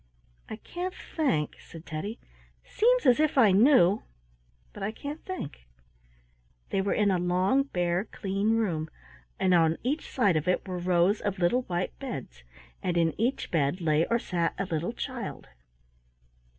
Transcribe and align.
"I 0.49 0.55
can't 0.55 0.95
think," 1.15 1.57
said 1.59 1.85
Teddy. 1.85 2.17
"Seems 2.65 3.05
as 3.05 3.19
if 3.19 3.37
I 3.37 3.51
knew, 3.51 4.01
but 4.73 4.81
I 4.81 4.91
can't 4.91 5.23
think." 5.23 5.67
They 6.71 6.81
were 6.81 6.95
in 6.95 7.11
a 7.11 7.19
long, 7.19 7.61
bare, 7.61 8.05
clean 8.05 8.57
room, 8.57 8.89
and 9.39 9.53
on 9.53 9.77
each 9.83 10.09
side 10.11 10.35
of 10.37 10.47
it 10.47 10.67
were 10.67 10.79
rows 10.79 11.21
of 11.21 11.37
little 11.37 11.61
white 11.67 11.99
beds, 11.99 12.43
and 12.81 12.97
in 12.97 13.13
each 13.21 13.51
bed 13.51 13.79
lay 13.79 14.07
or 14.07 14.17
sat 14.17 14.55
a 14.57 14.65
little 14.65 14.93
child. 14.93 15.49